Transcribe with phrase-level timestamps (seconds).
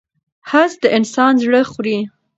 [0.49, 1.99] حسد د انسان زړه خوري.